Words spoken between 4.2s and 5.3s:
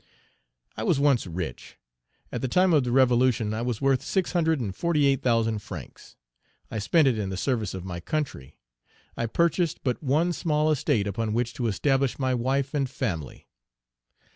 hundred and forty eight